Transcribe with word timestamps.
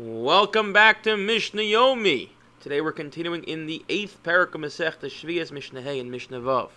Welcome 0.00 0.72
back 0.72 1.02
to 1.02 1.16
Mishnah 1.16 1.62
Yomi. 1.62 2.28
Today 2.60 2.80
we're 2.80 2.92
continuing 2.92 3.42
in 3.42 3.66
the 3.66 3.84
eighth 3.88 4.22
parak 4.22 4.54
of 4.54 4.60
Masechta 4.60 5.06
Shvias 5.06 5.50
Mishnah 5.50 5.82
Hey 5.82 5.98
and 5.98 6.08
Mishnah 6.08 6.38
Vav. 6.38 6.70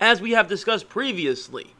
As 0.00 0.20
we 0.20 0.30
have 0.30 0.46
discussed 0.46 0.88
previously, 0.88 1.74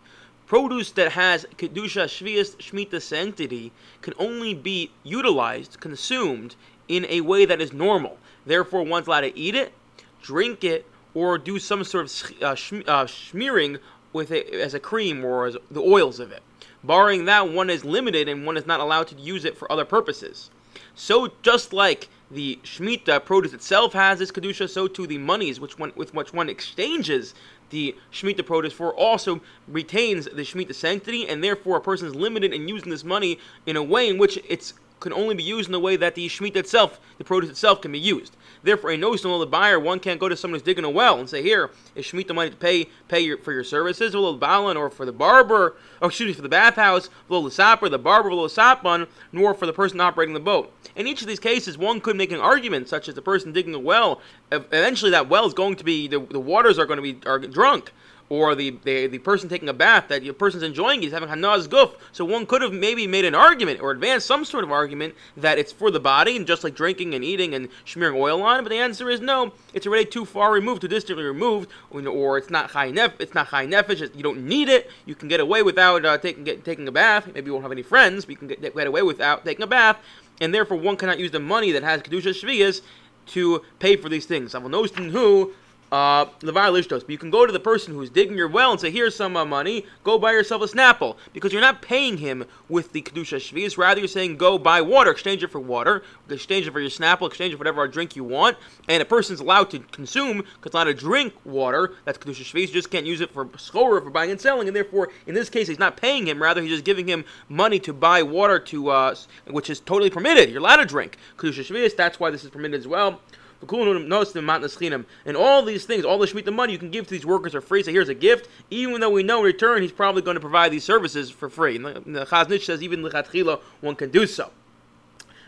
produce 0.49 0.91
that 0.91 1.13
has 1.13 1.47
kedusha 1.57 2.07
Shvias 2.07 2.57
Shemitah 2.57 3.01
sanctity 3.01 3.71
can 4.03 4.13
only 4.19 4.55
be 4.55 4.91
utilized, 5.05 5.79
consumed 5.79 6.57
in 6.89 7.07
a 7.09 7.21
way 7.21 7.45
that 7.45 7.61
is 7.61 7.73
normal. 7.73 8.19
Therefore, 8.45 8.83
one's 8.83 9.07
allowed 9.07 9.21
to 9.21 9.39
eat 9.39 9.55
it, 9.55 9.73
drink 10.21 10.65
it, 10.65 10.85
or 11.15 11.39
do 11.39 11.61
some 11.61 11.85
sort 11.85 12.07
of 12.07 12.43
uh, 12.43 12.57
uh, 12.91 13.07
smearing 13.07 13.79
with 14.13 14.33
it 14.33 14.53
as 14.53 14.75
a 14.75 14.81
cream 14.81 15.25
or 15.25 15.47
as 15.47 15.57
the 15.71 15.81
oils 15.81 16.19
of 16.19 16.33
it. 16.33 16.43
Barring 16.83 17.27
that, 17.27 17.53
one 17.53 17.71
is 17.71 17.85
limited 17.85 18.29
and 18.29 18.45
one 18.45 18.57
is 18.57 18.67
not 18.67 18.81
allowed 18.81 19.07
to 19.07 19.15
use 19.15 19.45
it 19.45 19.57
for 19.57 19.71
other 19.71 19.85
purposes. 19.85 20.51
So 20.95 21.33
just 21.43 21.73
like 21.73 22.09
the 22.31 22.59
Shemitah 22.63 23.25
produce 23.25 23.53
itself 23.53 23.93
has 23.95 24.21
its 24.21 24.31
Kedusha, 24.31 24.69
so 24.69 24.87
too 24.87 25.07
the 25.07 25.19
monies 25.19 25.61
which 25.61 25.79
one, 25.79 25.93
with 25.97 26.15
which 26.15 26.33
one 26.33 26.49
exchanges 26.49 27.35
the 27.71 27.95
Shemitah 28.13 28.45
produce 28.45 28.73
for 28.73 28.95
also 28.95 29.41
retains 29.67 30.27
the 30.27 30.43
Shemitah 30.43 30.75
sanctity, 30.75 31.27
and 31.29 31.43
therefore 31.43 31.79
a 31.79 31.81
person 31.81 32.09
is 32.09 32.15
limited 32.15 32.53
in 32.53 32.69
using 32.69 32.91
this 32.91 33.05
money 33.05 33.39
in 33.67 33.77
a 33.77 33.83
way 33.83 34.09
in 34.09 34.19
which 34.19 34.39
it's 34.49 34.75
can 35.01 35.13
only 35.13 35.35
be 35.35 35.43
used 35.43 35.69
in 35.69 35.73
the 35.73 35.81
way 35.81 35.97
that 35.97 36.15
the 36.15 36.29
Shemitah 36.29 36.57
itself, 36.57 37.01
the 37.19 37.25
produce 37.25 37.51
itself, 37.51 37.81
can 37.81 37.93
be 37.93 37.99
used. 37.99 38.37
Therefore, 38.63 38.91
a 38.91 38.97
notional 38.97 39.39
the 39.39 39.47
buyer, 39.47 39.79
one 39.79 40.01
can't 40.01 40.19
go 40.19 40.29
to 40.29 40.37
someone 40.37 40.59
who's 40.59 40.65
digging 40.65 40.85
a 40.85 40.91
well 40.91 41.19
and 41.19 41.29
say, 41.29 41.43
"Here 41.43 41.71
is 41.95 42.05
Shemitah 42.05 42.35
money 42.35 42.51
to 42.51 42.57
pay 42.57 42.89
pay 43.07 43.21
your, 43.21 43.39
for 43.39 43.53
your 43.53 43.65
services, 43.65 44.15
a 44.15 44.19
little 44.19 44.37
balin, 44.37 44.77
or 44.77 44.91
for 44.91 45.07
the 45.07 45.13
barber, 45.13 45.77
or 46.01 46.09
excuse 46.09 46.29
me, 46.29 46.33
for 46.35 46.43
the 46.43 46.49
bathhouse, 46.49 47.09
little 47.29 47.51
sapper, 47.51 47.89
the 47.89 47.99
barber, 47.99 48.31
little 48.31 48.49
sapon, 48.49 49.07
nor 49.33 49.55
for 49.55 49.67
the 49.67 49.73
person 49.73 50.01
operating 50.01 50.35
the 50.35 50.41
boat." 50.41 50.73
In 50.97 51.07
each 51.07 51.23
of 51.23 51.29
these 51.29 51.39
cases, 51.39 51.79
one 51.79 52.01
could 52.01 52.17
make 52.17 52.33
an 52.33 52.41
argument, 52.41 52.89
such 52.89 53.09
as 53.09 53.15
the 53.15 53.23
person 53.23 53.53
digging 53.53 53.75
a 53.75 53.79
well. 53.79 54.21
Eventually, 54.51 55.13
that 55.13 55.29
well 55.29 55.47
is 55.47 55.55
going 55.55 55.77
to 55.77 55.85
be 55.85 56.09
the, 56.09 56.19
the 56.19 56.41
waters 56.41 56.79
are 56.79 56.87
going 56.87 56.97
to 56.97 57.03
be 57.03 57.19
are 57.27 57.39
drunk 57.39 57.93
or 58.31 58.55
the, 58.55 58.77
the, 58.85 59.07
the 59.07 59.19
person 59.19 59.49
taking 59.49 59.69
a 59.69 59.73
bath 59.73 60.09
that 60.09 60.23
the 60.23 60.33
person's 60.33 60.63
enjoying 60.63 61.03
is 61.03 61.13
having 61.13 61.29
hanaas 61.29 61.67
guf. 61.67 61.95
So 62.13 62.25
one 62.25 62.47
could 62.47 62.63
have 62.63 62.73
maybe 62.73 63.07
made 63.07 63.25
an 63.25 63.35
argument 63.35 63.81
or 63.81 63.91
advanced 63.91 64.27
some 64.27 64.45
sort 64.45 64.65
of 64.65 64.71
argument 64.71 65.15
that 65.37 65.59
it's 65.59 65.73
for 65.73 65.91
the 65.91 66.01
body 66.01 66.37
and 66.37 66.47
just 66.47 66.65
like 66.65 66.75
drinking 66.75 67.15
and 67.15 67.25
eating 67.25 67.55
and 67.55 67.69
smearing 67.85 68.21
oil 68.21 68.43
on. 68.43 68.63
But 68.63 68.71
the 68.71 68.77
answer 68.77 69.09
is 69.09 69.21
no. 69.21 69.53
It's 69.73 69.87
already 69.87 70.05
too 70.05 70.25
far 70.25 70.53
removed, 70.53 70.83
too 70.83 70.89
distantly 70.89 71.25
removed, 71.25 71.71
or 71.91 72.39
it's 72.39 72.51
not 72.51 72.71
high 72.71 72.91
nef. 72.91 73.21
It's 73.21 73.35
not 73.35 73.49
chayei 73.49 73.73
nefesh. 73.73 74.15
You 74.15 74.23
don't 74.23 74.47
need 74.47 74.69
it. 74.69 74.91
You 75.07 75.15
can 75.15 75.29
get 75.29 75.41
away 75.41 75.63
without 75.63 76.05
uh, 76.05 76.19
taking 76.19 76.45
get, 76.45 76.65
taking 76.65 76.87
a 76.89 76.93
bath. 76.93 77.27
Maybe 77.33 77.47
you 77.47 77.53
won't 77.53 77.65
have 77.65 77.73
any 77.73 77.83
friends, 77.83 78.25
but 78.25 78.33
you 78.33 78.37
can 78.37 78.49
get, 78.49 78.61
get 78.61 78.87
away 78.87 79.03
without 79.03 79.45
taking 79.45 79.63
a 79.63 79.67
bath. 79.67 79.99
And 80.41 80.55
therefore, 80.55 80.77
one 80.77 80.97
cannot 80.97 81.19
use 81.19 81.31
the 81.31 81.41
money 81.41 81.73
that 81.73 81.83
has 81.83 82.03
kedusha 82.03 82.31
shvias 82.31 82.83
to 83.29 83.63
pay 83.79 83.97
for 83.97 84.09
these 84.09 84.27
things. 84.27 84.55
Avon 84.55 84.73
who 84.73 85.53
uh, 85.93 86.27
Levar 86.41 86.71
Lishtos. 86.71 87.01
But 87.01 87.11
you 87.11 87.19
can 87.19 87.31
go 87.31 87.47
to 87.47 87.53
the 87.53 87.61
person 87.61 87.95
who's 87.95 88.11
digging 88.11 88.37
your 88.37 88.49
well 88.49 88.73
and 88.73 88.81
say, 88.81 88.91
here's 88.91 89.17
some 89.17 89.37
uh, 89.37 89.45
money, 89.45 89.87
go 90.05 90.19
buy 90.19 90.33
yourself 90.33 90.63
a 90.63 90.67
Snapple. 90.67 91.17
Because 91.33 91.53
you're 91.53 91.63
not 91.63 91.83
paying 91.83 92.19
him 92.19 92.45
with 92.69 92.93
the 92.93 93.03
Kedusha 93.03 93.39
Shvias, 93.39 93.79
rather 93.79 94.01
you're 94.01 94.09
saying, 94.09 94.37
go 94.37 94.59
buy 94.59 94.81
water, 94.81 95.11
exchange 95.11 95.43
it 95.43 95.49
for 95.49 95.61
water, 95.61 96.03
exchange 96.29 96.67
it 96.67 96.73
for 96.73 96.81
your 96.81 96.91
Snapple, 96.91 97.27
exchange 97.27 97.53
it 97.53 97.57
for 97.57 97.61
whatever 97.61 97.87
drink 97.89 98.17
you 98.17 98.25
want. 98.25 98.57
And 98.89 99.03
a 99.03 99.07
person's 99.07 99.41
allowed 99.41 99.71
to 99.71 99.81
consume, 99.81 100.39
because 100.39 100.75
allowed 100.75 100.85
to 100.85 100.95
drink 100.95 101.35
water, 101.45 101.95
that's 102.05 102.19
Kedusha 102.19 102.45
Shvias, 102.45 102.69
you 102.69 102.75
just 102.75 102.91
can't 102.91 103.07
use 103.07 103.21
it 103.21 103.31
for 103.31 103.49
score 103.57 104.01
for 104.01 104.11
buying 104.11 104.31
and 104.31 104.41
selling. 104.41 104.69
And 104.69 104.77
therefore, 104.77 105.11
in 105.27 105.35
this 105.35 105.51
case, 105.51 105.69
he's 105.69 105.79
not 105.79 105.97
paying 105.97 106.27
him, 106.27 106.43
rather 106.43 106.61
he's 106.63 106.71
just 106.71 106.85
giving 106.85 107.09
him 107.09 107.25
money 107.49 107.79
to 107.81 107.93
buy 107.93 108.23
water 108.23 108.59
to, 108.59 108.91
uh, 108.91 109.15
which 109.47 109.71
is 109.71 109.81
totally 109.81 110.11
permitted. 110.11 110.51
You're 110.51 110.61
allowed 110.61 110.77
to 110.77 110.87
drink 110.87 111.17
Kedusha 111.37 111.65
Shvias, 111.65 111.97
that's 111.97 112.21
why 112.21 112.31
this 112.31 112.45
is 112.45 112.51
permitted 112.51 112.79
as 112.79 112.87
well. 112.87 113.21
And 113.61 115.37
all 115.37 115.63
these 115.63 115.85
things, 115.85 116.05
all 116.05 116.19
the 116.19 116.27
Shemitah 116.27 116.55
money 116.55 116.73
you 116.73 116.79
can 116.79 116.91
give 116.91 117.07
to 117.07 117.11
these 117.11 117.27
workers 117.27 117.55
are 117.55 117.61
free. 117.61 117.83
So 117.83 117.91
here's 117.91 118.09
a 118.09 118.15
gift, 118.15 118.49
even 118.71 119.01
though 119.01 119.11
we 119.11 119.25
know 119.25 119.39
in 119.39 119.45
return 119.45 119.83
he's 119.83 119.91
probably 119.91 120.23
going 120.23 120.37
to 120.37 120.41
provide 120.41 120.71
these 120.71 120.85
services 120.85 121.31
for 121.31 121.49
free. 121.49 121.77
And 121.77 122.15
the, 122.15 122.49
Ish 122.51 122.67
says 122.67 122.83
even 122.83 123.03
the 123.03 123.61
one 123.81 123.97
can 123.97 124.11
do 124.11 124.27
so. 124.27 124.51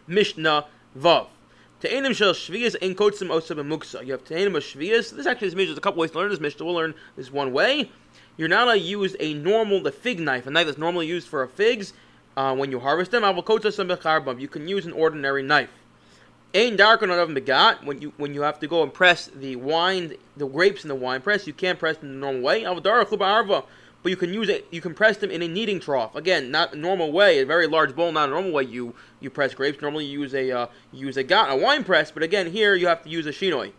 Mishnah 0.09 0.67
Vav. 0.99 1.29
Te'enim 1.81 2.15
shel 2.15 2.33
shvias 2.33 2.77
ein 2.83 2.95
kotzim 2.95 3.31
osa 3.31 3.55
b'muksa. 3.55 4.05
You 4.05 4.13
have 4.13 4.25
te'enim 4.25 4.57
of 4.57 4.65
shvias. 4.65 5.15
This 5.17 5.27
actually 5.27 5.49
is 5.49 5.55
Mishnah. 5.55 5.69
There's 5.69 5.79
a 5.79 5.81
couple 5.81 6.01
ways 6.01 6.11
to 6.11 6.19
learn 6.19 6.31
this 6.31 6.41
Mishnah. 6.41 6.67
We'll 6.67 6.75
learn 6.75 6.95
this 7.17 7.33
one 7.33 7.53
way. 7.53 7.91
You're 8.37 8.49
not 8.49 8.65
allowed 8.65 8.75
to 8.75 8.81
use 8.81 9.17
a 9.21 9.35
normal, 9.35 9.81
the 9.81 9.93
fig 9.93 10.19
knife, 10.19 10.47
a 10.47 10.51
knife 10.51 10.67
that's 10.67 10.79
normally 10.79 11.07
used 11.07 11.29
for 11.29 11.47
figs 11.47 11.93
uh, 12.37 12.55
when 12.55 12.71
you 12.71 12.81
harvest 12.81 13.13
them. 13.13 13.25
You 13.25 14.49
can 14.49 14.69
use 14.69 14.85
an 14.85 14.93
ordinary 14.93 15.43
knife. 15.43 15.71
Ain 16.53 16.77
dark 16.77 17.03
on 17.03 17.11
of 17.11 17.33
begat 17.33 17.85
when 17.85 18.03
you 18.03 18.13
when 18.17 18.35
you 18.35 18.43
have 18.43 18.59
to 18.59 18.67
go 18.67 18.83
and 18.83 18.93
press 18.93 19.27
the 19.27 19.55
wine, 19.55 20.15
the 20.37 20.49
grapes 20.49 20.83
in 20.83 20.89
the 20.89 20.97
wine 20.97 21.21
press, 21.21 21.47
you 21.47 21.53
can't 21.53 21.79
press 21.79 21.97
them 21.99 22.09
in 22.09 22.15
the 22.15 22.21
normal 22.21 22.43
way. 22.43 22.65
But 24.03 24.09
you 24.09 24.17
can 24.17 24.33
use 24.33 24.49
it. 24.49 24.67
You 24.71 24.81
can 24.81 24.95
press 24.95 25.19
them 25.19 25.31
in 25.31 25.43
a 25.43 25.49
kneading 25.49 25.79
trough. 25.79 26.17
Again, 26.17 26.51
not 26.51 26.73
a 26.73 26.77
normal 26.77 27.13
way, 27.13 27.39
a 27.39 27.47
very 27.47 27.67
large 27.67 27.95
bowl, 27.95 28.11
not 28.11 28.31
a 28.31 28.33
normal 28.33 28.51
way. 28.51 28.65
You 28.65 28.95
you 29.21 29.31
press 29.31 29.55
grapes. 29.55 29.81
Normally, 29.81 30.07
you 30.07 30.23
use 30.23 30.35
a 30.35 30.51
uh, 30.51 30.67
use 30.93 31.17
a 31.17 31.23
gat, 31.23 31.51
a 31.51 31.57
wine 31.57 31.85
press. 31.85 32.11
But 32.11 32.23
again, 32.25 32.51
here 32.51 32.75
you 32.75 32.89
have 32.89 33.05
to 33.05 33.11
use 33.11 33.27
a 33.27 33.31
shinoi. 33.31 33.73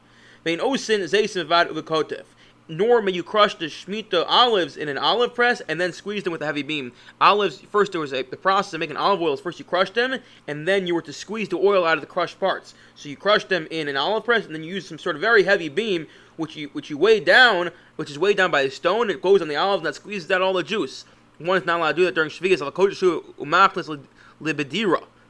Vein 0.45 0.59
osin 0.59 1.01
zeisim 1.01 1.45
vad 1.47 1.67
uvekotev 1.67 2.23
nor 2.71 3.01
may 3.01 3.11
you 3.11 3.21
crush 3.21 3.53
the 3.55 3.65
Shemitah 3.65 4.23
olives 4.29 4.77
in 4.77 4.87
an 4.87 4.97
olive 4.97 5.35
press 5.35 5.61
and 5.67 5.79
then 5.79 5.91
squeeze 5.91 6.23
them 6.23 6.31
with 6.31 6.41
a 6.41 6.45
heavy 6.45 6.63
beam. 6.63 6.93
Olives, 7.19 7.59
first 7.69 7.91
there 7.91 7.99
was 7.99 8.13
a, 8.13 8.23
the 8.23 8.37
process 8.37 8.73
of 8.73 8.79
making 8.79 8.95
olive 8.95 9.21
oils. 9.21 9.41
First 9.41 9.59
you 9.59 9.65
crush 9.65 9.89
them, 9.91 10.19
and 10.47 10.65
then 10.65 10.87
you 10.87 10.95
were 10.95 11.01
to 11.01 11.11
squeeze 11.11 11.49
the 11.49 11.57
oil 11.57 11.85
out 11.85 11.97
of 11.97 12.01
the 12.01 12.07
crushed 12.07 12.39
parts. 12.39 12.73
So 12.95 13.09
you 13.09 13.17
crushed 13.17 13.49
them 13.49 13.67
in 13.69 13.89
an 13.89 13.97
olive 13.97 14.23
press, 14.23 14.45
and 14.45 14.55
then 14.55 14.63
you 14.63 14.75
use 14.75 14.87
some 14.87 14.97
sort 14.97 15.17
of 15.17 15.21
very 15.21 15.43
heavy 15.43 15.67
beam, 15.67 16.07
which 16.37 16.55
you 16.55 16.69
which 16.69 16.89
you 16.89 16.97
weigh 16.97 17.19
down, 17.19 17.71
which 17.97 18.09
is 18.09 18.17
weighed 18.17 18.37
down 18.37 18.51
by 18.51 18.63
the 18.63 18.71
stone. 18.71 19.09
It 19.09 19.21
goes 19.21 19.41
on 19.41 19.49
the 19.49 19.57
olive, 19.57 19.81
and 19.81 19.87
that 19.87 19.95
squeezes 19.95 20.31
out 20.31 20.41
all 20.41 20.53
the 20.53 20.63
juice. 20.63 21.03
One 21.39 21.57
is 21.57 21.65
not 21.65 21.79
allowed 21.79 21.91
to 21.91 21.97
do 21.97 22.05
that 22.05 22.15
during 22.15 22.29
Shvias. 22.29 22.61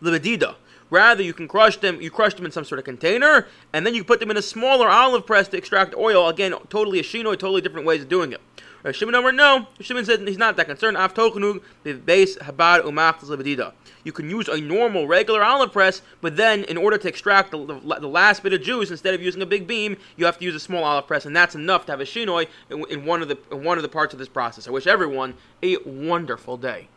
Libedida. 0.01 0.55
Rather, 0.91 1.23
you 1.23 1.33
can 1.33 1.47
crush 1.47 1.77
them. 1.77 1.99
You 1.99 2.11
crush 2.11 2.35
them 2.35 2.45
in 2.45 2.51
some 2.51 2.65
sort 2.65 2.77
of 2.77 2.85
container, 2.85 3.47
and 3.73 3.85
then 3.85 3.95
you 3.95 4.03
put 4.03 4.19
them 4.19 4.29
in 4.29 4.37
a 4.37 4.41
smaller 4.41 4.87
olive 4.87 5.25
press 5.25 5.47
to 5.47 5.57
extract 5.57 5.95
oil. 5.95 6.27
Again, 6.27 6.53
totally 6.69 6.99
a 6.99 7.03
shino, 7.03 7.31
totally 7.31 7.61
different 7.61 7.87
ways 7.87 8.01
of 8.01 8.09
doing 8.09 8.33
it. 8.33 8.41
Rav 8.83 8.95
Shimon 8.95 9.13
number 9.13 9.31
no. 9.31 9.67
Shimon 9.79 10.05
said 10.05 10.27
he's 10.27 10.37
not 10.37 10.57
that 10.57 10.65
concerned. 10.65 10.97
Av 10.97 11.13
base 11.13 12.37
habad 12.37 12.81
umachtas 12.83 13.73
You 14.03 14.11
can 14.11 14.29
use 14.29 14.47
a 14.47 14.59
normal, 14.59 15.07
regular 15.07 15.43
olive 15.43 15.71
press, 15.71 16.01
but 16.19 16.35
then 16.35 16.63
in 16.63 16.77
order 16.77 16.97
to 16.97 17.07
extract 17.07 17.51
the, 17.51 17.63
the, 17.63 17.99
the, 17.99 18.07
last 18.07 18.41
bit 18.41 18.53
of 18.53 18.61
juice, 18.61 18.89
instead 18.89 19.13
of 19.13 19.21
using 19.21 19.41
a 19.41 19.45
big 19.45 19.67
beam, 19.67 19.97
you 20.17 20.25
have 20.25 20.39
to 20.39 20.45
use 20.45 20.55
a 20.55 20.59
small 20.59 20.83
olive 20.83 21.07
press, 21.07 21.25
and 21.25 21.35
that's 21.35 21.53
enough 21.53 21.85
to 21.85 21.91
have 21.91 22.01
a 22.01 22.05
shinoi 22.05 22.47
in, 22.69 22.83
in 22.89 23.05
one 23.05 23.21
of 23.21 23.27
the 23.27 23.37
in 23.51 23.63
one 23.63 23.77
of 23.77 23.83
the 23.83 23.89
parts 23.89 24.13
of 24.13 24.19
this 24.19 24.29
process. 24.29 24.67
I 24.67 24.71
wish 24.71 24.87
everyone 24.87 25.35
a 25.61 25.77
wonderful 25.85 26.57
day. 26.57 26.87